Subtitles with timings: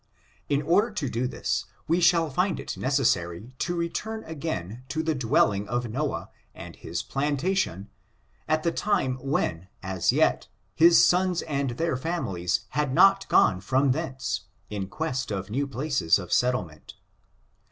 [0.49, 4.83] In order to do this, we shall find it' I I necessary to return again
[4.89, 7.87] to the dwelling of Noah, and his plantation,
[8.47, 13.91] at the time when, as yet, his sons and their families had not gone from
[13.91, 16.95] thence, in quest of new places of settlement.